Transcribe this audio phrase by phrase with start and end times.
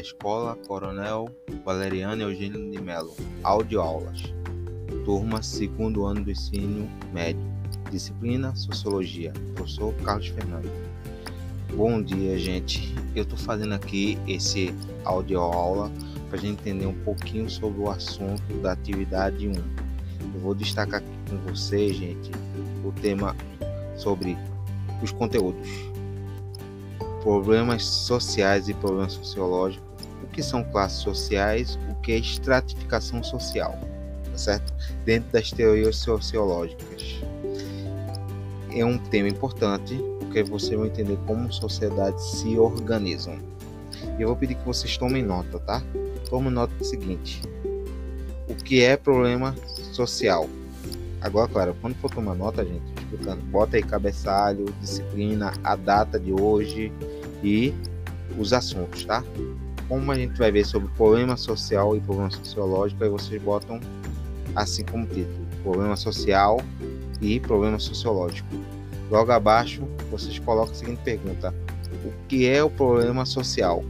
[0.00, 1.28] Escola Coronel
[1.64, 3.14] Valeriano Eugênio de Melo.
[3.42, 4.32] Audioaulas.
[5.04, 7.40] Turma segundo ano do ensino médio.
[7.90, 9.32] Disciplina Sociologia.
[9.54, 10.70] Professor Carlos Fernando.
[11.74, 12.94] Bom dia, gente.
[13.14, 14.74] Eu estou fazendo aqui esse
[15.04, 15.90] audioaula
[16.28, 19.52] para a gente entender um pouquinho sobre o assunto da atividade 1.
[19.52, 22.30] Eu vou destacar aqui com vocês, gente,
[22.84, 23.34] o tema
[23.96, 24.36] sobre
[25.02, 25.88] os conteúdos
[27.22, 29.87] problemas sociais e problemas sociológicos,
[30.38, 33.76] que são classes sociais, o que é estratificação social,
[34.30, 34.72] tá certo?
[35.04, 37.20] Dentro das teorias sociológicas.
[38.70, 43.36] É um tema importante, porque você vai entender como sociedades se organizam.
[44.16, 45.82] E eu vou pedir que vocês tomem nota, tá?
[46.30, 47.42] Tome nota do seguinte:
[48.48, 49.56] o que é problema
[49.92, 50.48] social?
[51.20, 56.32] Agora, claro, quando for tomar nota, gente, explicando, bota aí cabeçalho, disciplina, a data de
[56.32, 56.92] hoje
[57.42, 57.74] e
[58.38, 59.24] os assuntos, tá?
[59.88, 63.80] Como a gente vai ver sobre problema social e problema sociológico, aí vocês botam
[64.54, 66.60] assim como título: problema social
[67.20, 68.48] e problema sociológico.
[69.10, 71.54] Logo abaixo, vocês colocam a seguinte pergunta:
[72.04, 73.82] O que é o problema social?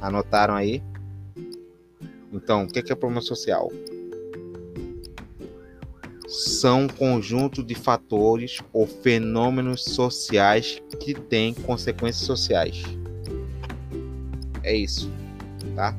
[0.00, 0.82] Anotaram aí?
[2.32, 3.70] Então, o que é, é problema social?
[6.28, 12.82] são um conjunto de fatores ou fenômenos sociais que têm consequências sociais.
[14.62, 15.10] É isso,
[15.74, 15.94] tá?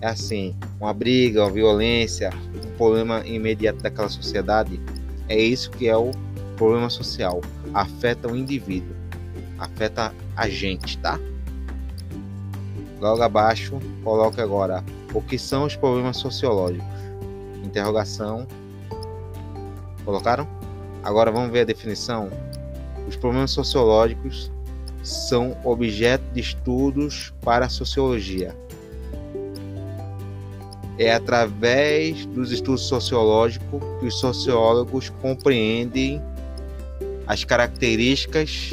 [0.00, 4.80] É assim, uma briga, uma violência, um problema imediato daquela sociedade.
[5.28, 6.10] É isso que é o
[6.56, 7.40] problema social.
[7.74, 8.94] Afeta o indivíduo,
[9.58, 11.18] afeta a gente, tá?
[13.00, 16.86] Logo abaixo, coloque agora o que são os problemas sociológicos.
[17.64, 18.46] Interrogação
[20.04, 20.48] Colocaram?
[21.02, 22.30] Agora vamos ver a definição.
[23.06, 24.50] Os problemas sociológicos
[25.02, 28.54] são objeto de estudos para a sociologia.
[30.98, 36.22] É através dos estudos sociológicos que os sociólogos compreendem
[37.26, 38.72] as características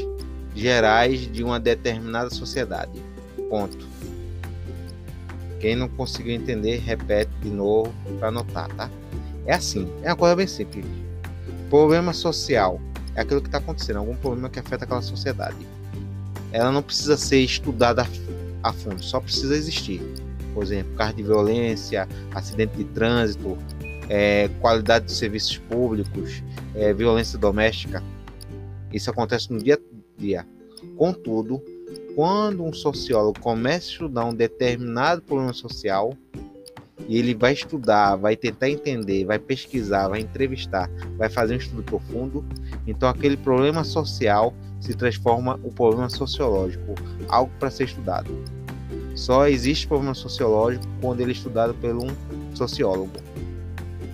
[0.54, 2.92] gerais de uma determinada sociedade.
[3.50, 3.88] Ponto.
[5.60, 8.90] Quem não conseguiu entender, repete de novo para anotar, tá?
[9.46, 10.86] É assim, é uma coisa bem simples.
[11.70, 12.82] Problema social
[13.16, 15.56] é aquilo que está acontecendo, algum problema que afeta aquela sociedade.
[16.52, 18.08] Ela não precisa ser estudada
[18.64, 20.02] a fundo, só precisa existir.
[20.54, 23.58] Por exemplo, caso de violência, acidente de trânsito,
[24.10, 26.42] é, qualidade dos serviços públicos,
[26.74, 28.02] é, violência doméstica.
[28.92, 30.48] Isso acontece no dia a dia.
[30.96, 31.62] Contudo,
[32.16, 36.14] quando um sociólogo começa a estudar um determinado problema social,
[37.08, 41.84] e ele vai estudar, vai tentar entender, vai pesquisar, vai entrevistar, vai fazer um estudo
[41.84, 42.44] profundo,
[42.86, 44.54] então aquele problema social
[44.88, 46.96] se transforma o problema sociológico,
[47.28, 48.32] algo para ser estudado.
[49.16, 52.08] Só existe problema sociológico quando ele é estudado por um
[52.56, 53.12] sociólogo.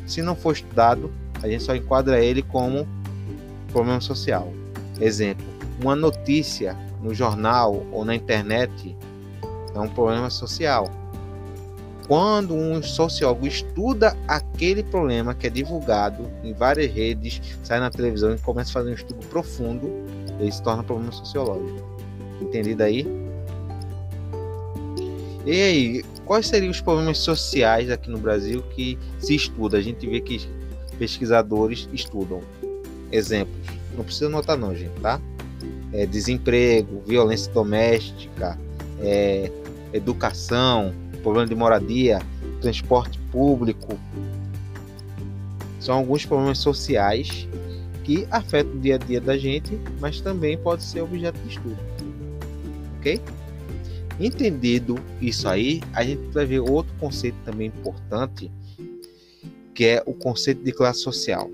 [0.07, 1.13] Se não for estudado,
[1.43, 2.87] a gente só enquadra ele como
[3.71, 4.51] problema social.
[4.99, 5.45] Exemplo:
[5.79, 8.97] uma notícia no jornal ou na internet
[9.75, 10.89] é um problema social
[12.07, 18.33] quando um sociólogo estuda aquele problema que é divulgado em várias redes, sai na televisão
[18.33, 20.02] e começa a fazer um estudo profundo,
[20.39, 21.81] ele se torna problema sociológico.
[22.41, 23.07] Entendido aí?
[25.45, 29.77] E aí, quais seriam os problemas sociais aqui no Brasil que se estuda?
[29.77, 30.47] A gente vê que
[30.97, 32.41] pesquisadores estudam.
[33.11, 33.67] Exemplos.
[33.95, 35.19] Não precisa anotar não, gente, tá?
[35.91, 38.57] É, desemprego, violência doméstica,
[38.99, 39.51] é,
[39.91, 42.19] educação, problema de moradia,
[42.61, 43.99] transporte público.
[45.79, 47.47] São alguns problemas sociais
[48.03, 51.77] que afetam o dia a dia da gente, mas também pode ser objeto de estudo.
[52.97, 53.21] Ok?
[54.19, 58.51] Entendido isso aí, a gente vai ver outro conceito também importante,
[59.73, 61.49] que é o conceito de classe social.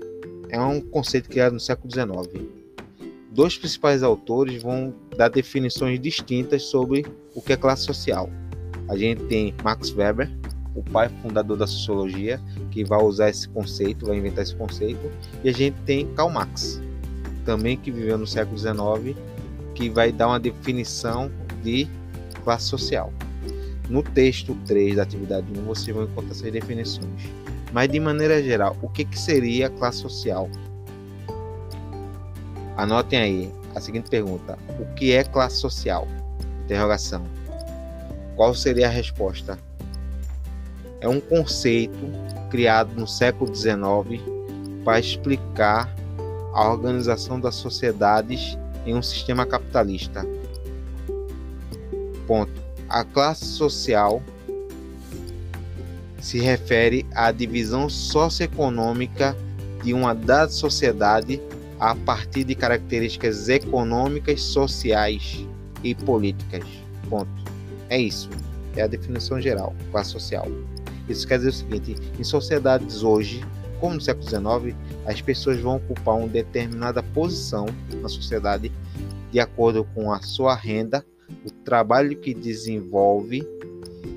[0.48, 2.44] É um conceito criado no século XIX.
[3.30, 8.28] Dois principais autores vão dar definições distintas sobre o que é classe social
[8.90, 10.28] a gente tem Max Weber,
[10.74, 12.40] o pai fundador da sociologia,
[12.70, 15.10] que vai usar esse conceito, vai inventar esse conceito,
[15.42, 16.80] e a gente tem Karl Marx,
[17.44, 19.16] também que viveu no século XIX,
[19.74, 21.30] que vai dar uma definição
[21.62, 21.88] de
[22.44, 23.12] classe social.
[23.88, 27.28] No texto 3 da atividade 1 você vai encontrar essas definições.
[27.72, 30.48] Mas de maneira geral, o que, que seria classe social?
[32.76, 36.06] Anotem aí a seguinte pergunta: O que é classe social?
[36.64, 37.24] Interrogação.
[38.36, 39.58] Qual seria a resposta?
[41.00, 41.98] É um conceito
[42.50, 44.20] criado no século XIX
[44.84, 45.94] para explicar
[46.52, 50.26] a organização das sociedades em um sistema capitalista.
[52.26, 52.52] Ponto.
[52.88, 54.22] A classe social
[56.20, 59.36] se refere à divisão socioeconômica
[59.82, 61.40] de uma dada sociedade
[61.78, 65.46] a partir de características econômicas, sociais
[65.82, 66.64] e políticas.
[67.08, 67.30] Ponto.
[67.88, 68.28] É isso.
[68.76, 70.46] É a definição geral, classe social.
[71.10, 73.44] Isso quer dizer o seguinte: em sociedades hoje,
[73.80, 74.76] como no século XIX,
[75.06, 77.66] as pessoas vão ocupar uma determinada posição
[78.00, 78.70] na sociedade
[79.32, 81.04] de acordo com a sua renda,
[81.44, 83.46] o trabalho que desenvolve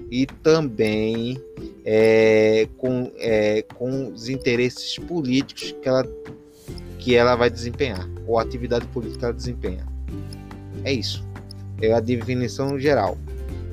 [0.09, 1.41] e também
[1.85, 6.07] é, com, é, com os interesses políticos que ela,
[6.99, 9.87] que ela vai desempenhar, ou a atividade política que ela desempenha.
[10.83, 11.25] É isso.
[11.81, 13.17] É a definição geral.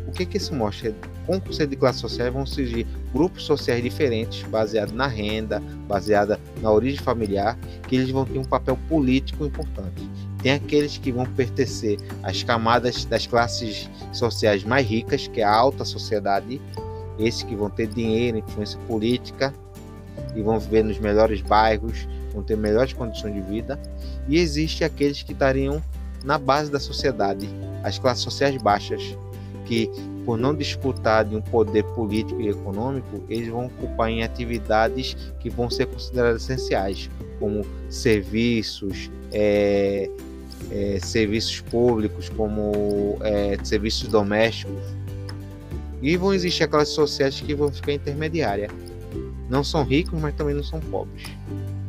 [0.06, 0.94] O que, que isso mostra?
[1.26, 6.38] Com o conceito de classe social vão surgir grupos sociais diferentes, baseados na renda, baseada
[6.62, 7.58] na origem familiar,
[7.88, 10.08] que eles vão ter um papel político importante.
[10.42, 15.54] Tem aqueles que vão pertencer às camadas das classes sociais mais ricas, que é a
[15.54, 16.60] alta sociedade,
[17.18, 19.52] esses que vão ter dinheiro, influência política
[20.34, 23.78] e vão viver nos melhores bairros, vão ter melhores condições de vida.
[24.28, 25.82] E existe aqueles que estariam
[26.24, 27.48] na base da sociedade,
[27.82, 29.02] as classes sociais baixas,
[29.66, 29.90] que
[30.31, 35.50] por não disputar de um poder político e econômico, eles vão ocupar em atividades que
[35.50, 37.11] vão ser consideradas essenciais,
[37.41, 40.09] como serviços, é,
[40.71, 44.81] é, serviços públicos, como é, serviços domésticos.
[46.00, 48.71] E vão existir aquelas sociedades que vão ficar intermediárias.
[49.49, 51.25] Não são ricos, mas também não são pobres.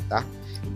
[0.10, 0.26] Tá?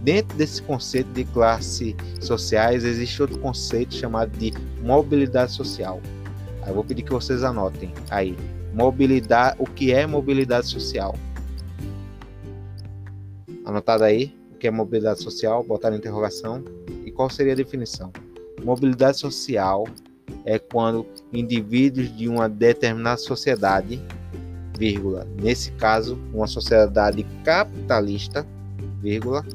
[0.04, 4.54] Dentro desse conceito de classes sociais, existe outro conceito chamado de
[4.84, 6.00] mobilidade social.
[6.68, 8.38] Eu vou pedir que vocês anotem aí.
[8.74, 11.16] Mobilidade, o que é mobilidade social?
[13.64, 15.64] Anotado aí, o que é mobilidade social?
[15.64, 16.64] Botar na interrogação
[17.16, 18.12] qual seria a definição?
[18.64, 19.88] Mobilidade social
[20.44, 24.02] é quando indivíduos de uma determinada sociedade,
[24.78, 28.46] vírgula, nesse caso, uma sociedade capitalista,
[29.02, 29.46] vírgula,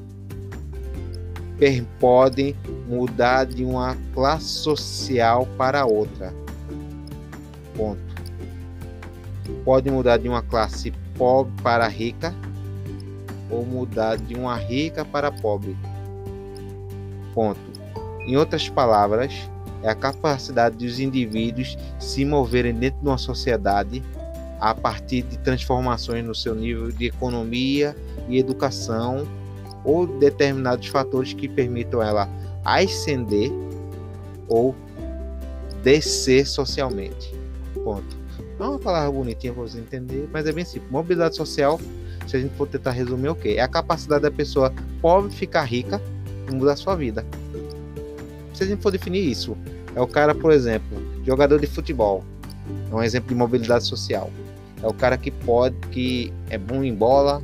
[2.01, 2.57] podem
[2.89, 6.33] mudar de uma classe social para outra.
[7.81, 8.03] Ponto.
[9.65, 12.35] Pode mudar de uma classe pobre para rica
[13.49, 15.75] ou mudar de uma rica para pobre.
[17.35, 17.59] Ponto.
[18.27, 19.33] Em outras palavras,
[19.83, 24.03] é a capacidade dos indivíduos se moverem dentro de uma sociedade
[24.61, 27.97] a partir de transformações no seu nível de economia
[28.29, 29.27] e educação
[29.83, 32.29] ou determinados fatores que permitam ela
[32.63, 33.51] ascender
[34.47, 34.75] ou
[35.83, 37.40] descer socialmente.
[37.91, 38.17] Ponto.
[38.57, 40.91] Não é uma palavra bonitinha para você entender, mas é bem simples.
[40.93, 41.81] Mobilidade social,
[42.27, 43.59] se a gente for tentar resumir, o okay, que?
[43.59, 46.01] É a capacidade da pessoa pobre ficar rica
[46.53, 47.25] mudar a sua vida.
[48.55, 49.57] Se a gente for definir isso,
[49.95, 52.25] é o cara, por exemplo, jogador de futebol,
[52.91, 54.31] é um exemplo de mobilidade social.
[54.83, 57.43] É o cara que pode, que é bom em bola,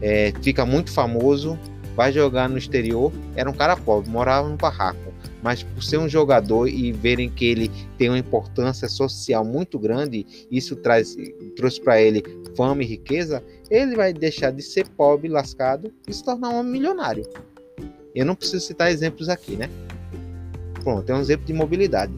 [0.00, 1.58] é, fica muito famoso,
[1.94, 3.12] vai jogar no exterior.
[3.36, 5.12] Era um cara pobre, morava no barraco,
[5.42, 10.26] mas por ser um jogador e verem que ele tem uma importância social muito grande,
[10.50, 11.16] isso traz,
[11.56, 12.22] trouxe para ele
[12.56, 13.42] fama e riqueza.
[13.70, 17.24] Ele vai deixar de ser pobre, lascado e se tornar um milionário.
[18.14, 19.68] Eu não preciso citar exemplos aqui, né?
[20.82, 22.14] Pronto, é um exemplo de mobilidade.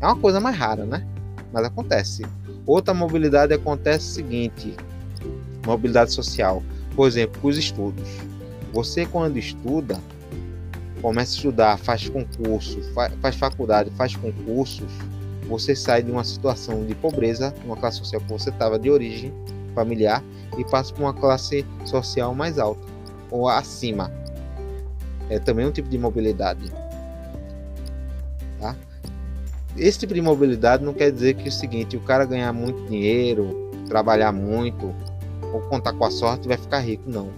[0.00, 1.06] É uma coisa mais rara, né?
[1.52, 2.22] Mas acontece.
[2.66, 4.74] Outra mobilidade acontece o seguinte:
[5.64, 6.62] mobilidade social.
[6.94, 8.08] Por exemplo, os estudos.
[8.72, 9.98] Você, quando estuda,
[11.00, 12.80] começa a estudar, faz concurso,
[13.20, 14.90] faz, faculdade, faz concursos,
[15.48, 19.32] você sai de uma situação de pobreza, uma classe social que você estava de origem
[19.74, 20.22] familiar,
[20.58, 22.82] e passa para uma classe social mais alta
[23.30, 24.10] ou acima
[25.30, 26.70] é também um tipo de mobilidade.
[28.58, 28.74] Tá?
[29.76, 32.82] Esse tipo de mobilidade não quer dizer que é o seguinte, o cara ganhar muito
[32.86, 34.94] dinheiro, trabalhar muito,
[35.52, 37.30] ou contar com a sorte vai ficar rico, não.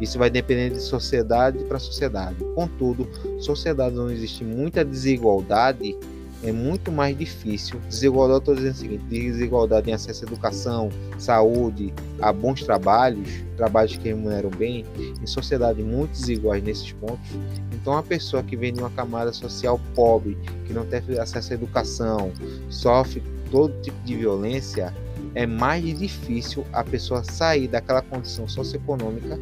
[0.00, 2.36] Isso vai depender de sociedade para sociedade.
[2.54, 3.08] Contudo,
[3.40, 5.96] sociedades onde existe muita desigualdade,
[6.44, 7.80] é muito mais difícil.
[7.88, 13.96] Desigualdade, estou dizendo o seguinte: desigualdade em acesso à educação, saúde, a bons trabalhos, trabalhos
[13.96, 17.30] que remuneram bem, em sociedades muito desiguais nesses pontos.
[17.72, 20.36] Então, a pessoa que vem de uma camada social pobre,
[20.66, 22.30] que não tem acesso à educação,
[22.68, 24.92] sofre todo tipo de violência,
[25.34, 29.38] é mais difícil a pessoa sair daquela condição socioeconômica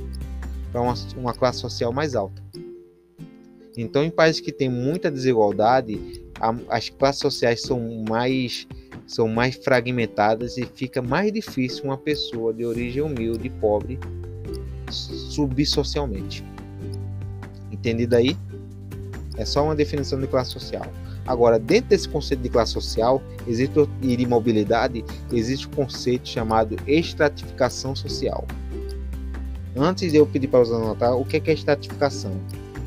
[0.75, 2.43] para uma, uma classe social mais alta.
[3.77, 6.21] Então, em países que têm muita desigualdade,
[6.69, 8.67] as classes sociais são mais
[9.07, 13.99] são mais fragmentadas e fica mais difícil uma pessoa de origem humilde pobre
[14.91, 16.43] subir socialmente.
[17.71, 18.37] Entendido aí?
[19.37, 20.87] É só uma definição de classe social.
[21.27, 26.77] Agora, dentro desse conceito de classe social existe, e de mobilidade, existe um conceito chamado
[26.87, 28.47] estratificação social.
[29.77, 32.33] Antes de eu pedir para você anotar, o que é estratificação?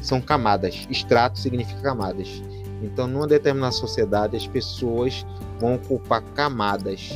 [0.02, 0.88] São camadas.
[0.90, 2.42] Estrato significa camadas.
[2.82, 5.26] Então, numa determinada sociedade, as pessoas
[5.60, 7.12] vão ocupar camadas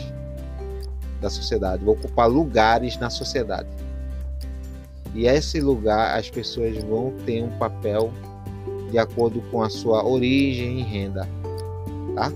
[1.21, 3.69] da sociedade, vão ocupar lugares na sociedade.
[5.13, 8.11] E esse lugar, as pessoas vão ter um papel
[8.89, 11.27] de acordo com a sua origem e renda,
[12.15, 12.31] tá?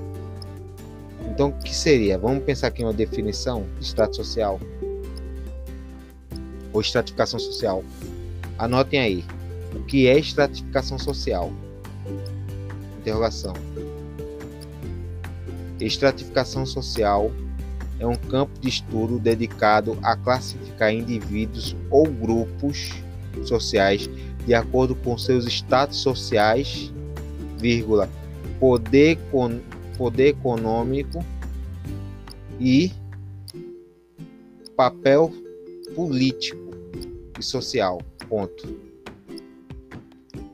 [1.29, 2.17] Então, o que seria?
[2.17, 4.59] Vamos pensar aqui uma definição de extrato social
[6.75, 7.83] ou estratificação social.
[8.59, 9.25] Anotem aí.
[9.73, 11.51] O que é estratificação social?
[12.99, 13.53] Interrogação.
[15.79, 17.31] Estratificação social
[17.97, 22.91] é um campo de estudo dedicado a classificar indivíduos ou grupos
[23.45, 24.09] sociais
[24.45, 26.93] de acordo com seus status sociais,
[27.57, 28.09] vírgula,
[28.59, 29.17] poder,
[29.97, 31.23] poder econômico
[32.59, 32.91] e
[34.75, 35.33] papel
[35.95, 36.64] político
[37.39, 38.01] e social.
[38.29, 38.95] Ponto.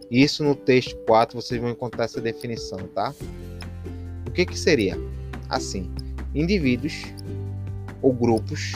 [0.09, 3.13] Isso no texto 4 vocês vão encontrar essa definição, tá?
[4.27, 4.97] O que que seria?
[5.49, 5.89] Assim,
[6.35, 7.05] indivíduos
[8.01, 8.73] ou grupos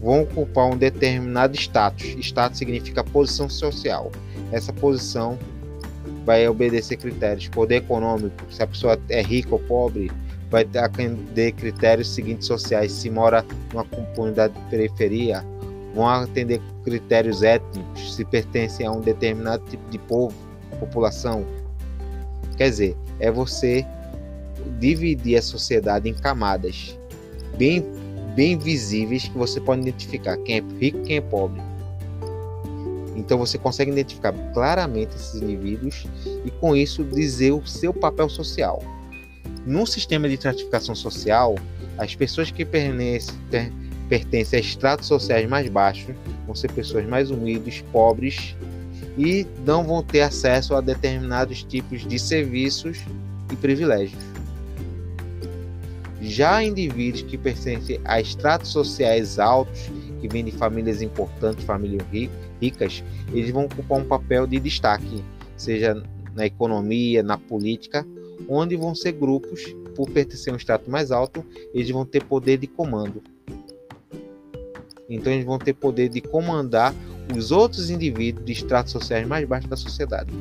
[0.00, 2.16] vão ocupar um determinado status.
[2.18, 4.10] Status significa posição social.
[4.50, 5.38] Essa posição
[6.24, 7.48] vai obedecer critérios.
[7.48, 10.10] Poder econômico, se a pessoa é rica ou pobre,
[10.50, 12.92] vai atender critérios seguintes sociais.
[12.92, 15.44] Se mora numa comunidade de periferia,
[15.94, 20.34] vão atender critérios étnicos, se pertencem a um determinado tipo de povo,
[20.78, 21.44] população.
[22.56, 23.86] Quer dizer, é você
[24.78, 26.98] dividir a sociedade em camadas
[27.56, 27.84] bem
[28.34, 31.60] bem visíveis que você pode identificar quem é rico e quem é pobre.
[33.16, 36.06] Então você consegue identificar claramente esses indivíduos
[36.44, 38.82] e com isso dizer o seu papel social.
[39.66, 41.56] No sistema de estratificação social,
[41.98, 43.34] as pessoas que pertencem,
[44.10, 48.56] pertencem a estratos sociais mais baixos vão ser pessoas mais humildes, pobres
[49.16, 52.98] e não vão ter acesso a determinados tipos de serviços
[53.52, 54.20] e privilégios.
[56.20, 59.88] Já indivíduos que pertencem a estratos sociais altos,
[60.20, 62.02] que vêm de famílias importantes, famílias
[62.60, 65.24] ricas, eles vão ocupar um papel de destaque,
[65.56, 66.02] seja
[66.34, 68.06] na economia, na política,
[68.48, 72.58] onde vão ser grupos, por pertencer a um estrato mais alto, eles vão ter poder
[72.58, 73.22] de comando.
[75.10, 76.94] Então eles vão ter poder de comandar
[77.36, 80.32] os outros indivíduos de estratos sociais mais baixos da sociedade.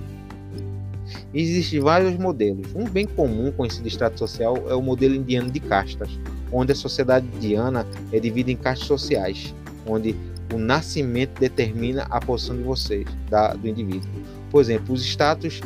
[1.34, 2.68] Existem vários modelos.
[2.76, 6.10] Um bem comum conhecido de extrato social é o modelo indiano de castas,
[6.52, 9.54] onde a sociedade indiana é dividida em castas sociais,
[9.86, 10.16] onde
[10.54, 14.10] o nascimento determina a posição de vocês, da, do indivíduo.
[14.50, 15.62] Por exemplo, os status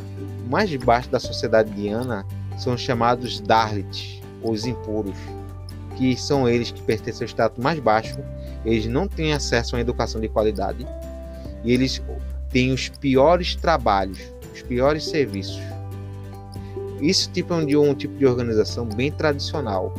[0.50, 2.26] mais baixos da sociedade indiana
[2.58, 5.18] são chamados Dalits, os impuros,
[5.96, 8.18] que são eles que pertencem ao status mais baixo,
[8.66, 10.86] eles não têm acesso a uma educação de qualidade
[11.64, 12.02] e eles
[12.50, 14.20] têm os piores trabalhos,
[14.54, 15.62] os piores serviços.
[17.02, 19.94] Isso tipo é de um tipo de organização bem tradicional.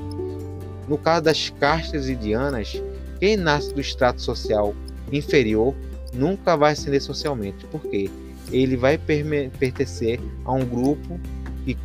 [0.89, 2.83] No caso das castas indianas,
[3.19, 4.75] quem nasce do extrato social
[5.13, 5.75] inferior
[6.13, 8.11] nunca vai ascender socialmente, porque
[8.51, 11.19] ele vai pertencer a um grupo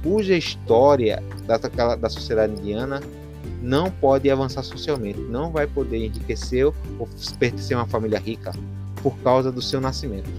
[0.04, 1.24] cuja história
[2.00, 3.02] da sociedade indiana
[3.62, 6.74] não pode avançar socialmente, não vai poder enriquecer ou
[7.38, 8.52] pertencer a uma família rica
[9.02, 10.30] por causa do seu nascimento.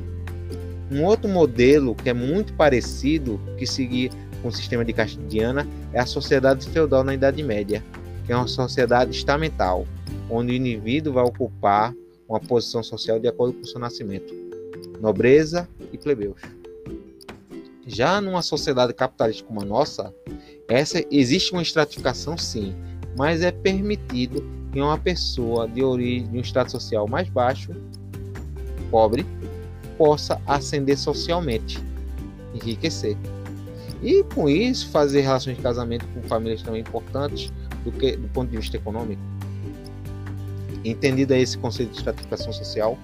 [0.90, 4.10] Um outro modelo que é muito parecido, que seguir
[4.42, 7.84] com o sistema de Castidiana, é a sociedade feudal na Idade Média,
[8.26, 9.86] que é uma sociedade estamental,
[10.28, 11.94] onde o indivíduo vai ocupar
[12.28, 14.32] uma posição social de acordo com o seu nascimento,
[15.00, 16.40] nobreza e plebeus.
[17.86, 20.14] Já numa sociedade capitalista como a nossa,
[20.68, 22.74] essa existe uma estratificação sim,
[23.16, 27.72] mas é permitido que uma pessoa de origem de um estado social mais baixo,
[28.90, 29.26] pobre,
[29.98, 31.78] possa ascender socialmente,
[32.54, 33.16] enriquecer.
[34.02, 37.52] E com isso fazer relações de casamento com famílias também importantes
[37.84, 39.20] do que do ponto de vista econômico.
[40.84, 42.98] Entendido esse conceito de estratificação social,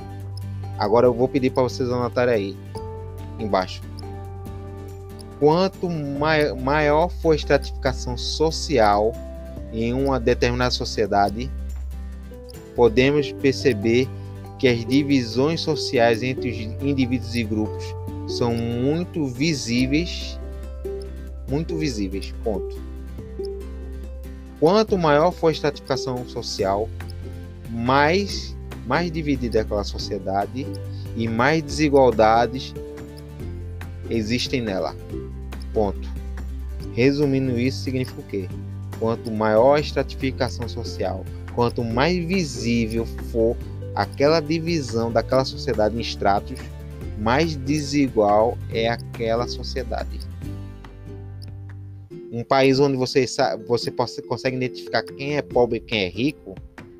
[0.78, 2.56] agora eu vou pedir para vocês anotarem aí
[3.38, 3.82] embaixo.
[5.38, 9.12] Quanto maior for a estratificação social
[9.76, 11.50] em uma determinada sociedade,
[12.74, 14.08] podemos perceber
[14.58, 17.84] que as divisões sociais entre os indivíduos e grupos
[18.26, 20.40] são muito visíveis,
[21.48, 22.80] muito visíveis, ponto.
[24.58, 26.88] Quanto maior for a estratificação social,
[27.70, 28.56] mais
[28.86, 30.64] mais dividida é aquela sociedade
[31.16, 32.72] e mais desigualdades
[34.08, 34.94] existem nela.
[35.74, 36.08] Ponto.
[36.94, 38.48] Resumindo isso, significa o quê?
[38.98, 41.24] Quanto maior a estratificação social,
[41.54, 43.56] quanto mais visível for
[43.94, 46.58] aquela divisão daquela sociedade em estratos,
[47.18, 50.20] mais desigual é aquela sociedade.
[52.30, 53.24] Um país onde você,
[53.66, 53.90] você
[54.22, 56.54] consegue identificar quem é pobre e quem é rico,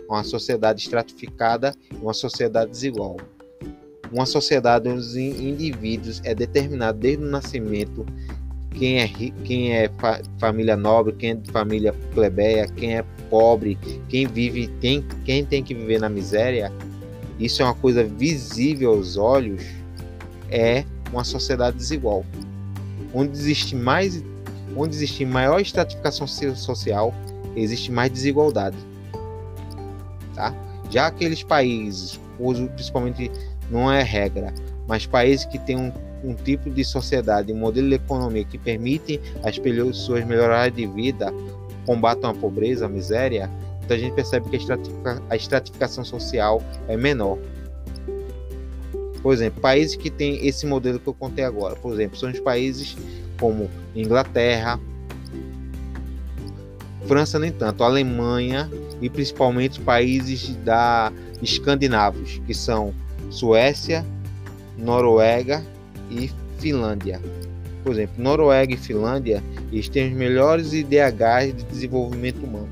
[0.09, 3.17] uma sociedade estratificada uma sociedade desigual.
[4.13, 8.07] Uma sociedade onde os indivíduos é determinado desde o nascimento
[8.77, 13.79] quem é, quem é fa família nobre, quem é família plebeia, quem é pobre,
[14.09, 16.71] quem vive, tem, quem tem que viver na miséria,
[17.39, 19.63] isso é uma coisa visível aos olhos,
[20.51, 22.25] é uma sociedade desigual.
[23.15, 24.23] Onde existe mais,
[24.77, 27.15] onde existe maior estratificação social,
[27.57, 28.77] existe mais desigualdade.
[30.35, 30.55] Tá?
[30.91, 32.21] Já aqueles países,
[32.75, 33.31] principalmente
[33.71, 34.53] não é regra,
[34.87, 35.93] mas países que têm um
[36.23, 41.33] um tipo de sociedade, um modelo de economia que permite as pessoas melhorar de vida,
[41.85, 43.51] combatam a pobreza, a miséria,
[43.85, 44.59] então a gente percebe que
[45.31, 47.39] a estratificação social é menor.
[49.23, 52.41] Por exemplo, países que têm esse modelo que eu contei agora, por exemplo, são os
[52.41, 52.97] países
[53.39, 54.81] como Inglaterra,
[57.07, 58.69] França nem tanto, Alemanha
[59.01, 62.93] e principalmente países da escandinavos, que são
[63.31, 64.05] Suécia,
[64.77, 65.65] Noruega
[66.11, 67.21] e Finlândia.
[67.83, 72.69] Por exemplo, Noruega e Finlândia eles têm os melhores IDHs de desenvolvimento humano.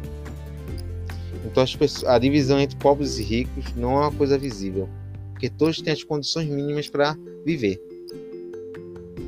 [1.45, 1.65] Então
[2.07, 4.89] a divisão entre pobres e ricos não é uma coisa visível,
[5.33, 7.81] porque todos têm as condições mínimas para viver.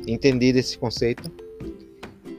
[0.05, 1.31] Entendido esse conceito?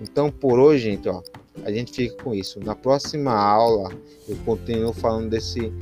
[0.01, 1.23] Então por hoje, gente, ó,
[1.65, 2.61] a gente fica com isso.
[2.61, 3.91] Na próxima aula
[4.29, 5.73] eu continuo falando desse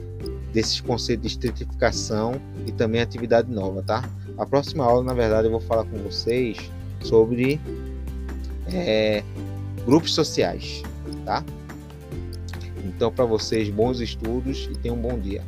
[0.53, 4.09] desses conceitos de estratificação e também atividade nova, tá?
[4.39, 6.59] A próxima aula, na verdade, eu vou falar com vocês
[7.03, 7.61] sobre
[8.73, 9.23] é,
[9.85, 10.83] grupos sociais,
[11.25, 11.45] tá?
[12.85, 15.43] Então, para vocês, bons estudos e tenham um bom dia.